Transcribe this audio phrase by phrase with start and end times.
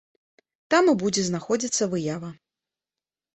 [0.73, 2.31] Там і будзе знаходзіцца выява.